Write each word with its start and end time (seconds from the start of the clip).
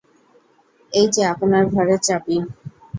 এই 0.93 1.07
যে 1.07 1.21
আপনার 1.33 1.63
ঘরের 1.67 1.99
চাবি। 1.99 2.37